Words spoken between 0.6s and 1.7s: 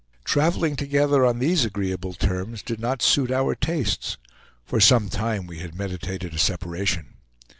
together on these